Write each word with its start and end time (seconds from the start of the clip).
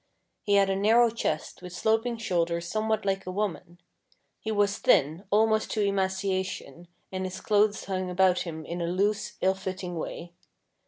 He 0.41 0.55
had 0.55 0.71
a 0.71 0.75
narrow 0.75 1.11
chest, 1.11 1.61
with 1.61 1.73
sloping 1.73 2.17
shoulders 2.17 2.67
some 2.67 2.89
what 2.89 3.05
like 3.05 3.27
a 3.27 3.31
woman. 3.31 3.79
He 4.39 4.51
was 4.51 4.79
thin 4.79 5.25
almost 5.29 5.69
to 5.73 5.83
emaciation, 5.83 6.87
and 7.11 7.23
his 7.23 7.39
clothes 7.39 7.85
hung 7.85 8.09
about 8.09 8.39
him 8.39 8.65
in 8.65 8.81
a 8.81 8.87
loose, 8.87 9.33
ill 9.41 9.53
fitting 9.53 9.95
way. 9.95 10.33